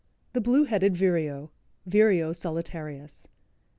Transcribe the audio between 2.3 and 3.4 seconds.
solitarius.